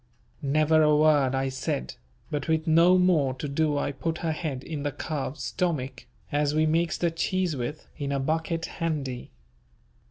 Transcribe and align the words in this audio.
Never 0.41 0.81
a 0.81 0.97
word 0.97 1.35
I 1.35 1.49
said, 1.49 1.93
but 2.31 2.47
with 2.47 2.65
no 2.65 2.97
more 2.97 3.35
to 3.35 3.47
do 3.47 3.77
I 3.77 3.91
put 3.91 4.17
her 4.17 4.31
head 4.31 4.63
in 4.63 4.81
the 4.81 4.91
calves' 4.91 5.43
stommick 5.43 6.07
as 6.31 6.55
we 6.55 6.65
makes 6.65 6.97
the 6.97 7.11
cheese 7.11 7.55
with, 7.55 7.85
in 7.99 8.11
a 8.11 8.19
bucket 8.19 8.65
handy. 8.65 9.29